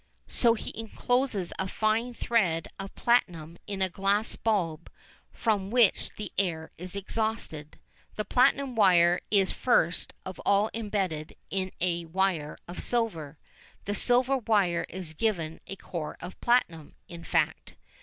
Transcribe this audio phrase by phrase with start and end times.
[0.29, 4.89] So he encloses a fine thread of platinum in a glass bulb
[5.31, 7.77] from which the air is exhausted.
[8.15, 13.37] The platinum wire is first of all embedded in a wire of silver:
[13.85, 17.75] the silver wire is given a core of platinum, in fact.